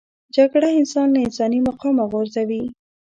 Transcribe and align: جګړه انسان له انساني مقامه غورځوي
جګړه 0.35 0.69
انسان 0.79 1.07
له 1.13 1.19
انساني 1.25 1.59
مقامه 1.67 2.03
غورځوي 2.11 2.63